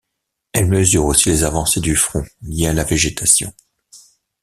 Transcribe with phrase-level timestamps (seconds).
[0.51, 3.53] Elle mesure aussi les avancées du front liée à la végétation.